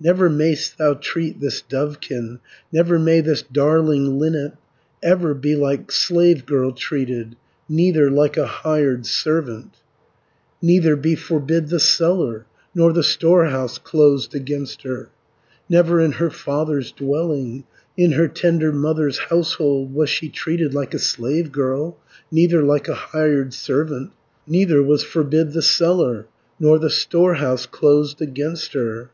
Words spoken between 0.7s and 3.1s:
thou treat this dovekin, Never